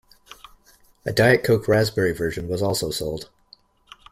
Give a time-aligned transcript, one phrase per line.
[1.05, 3.29] A Diet Coke Raspberry version was also sold.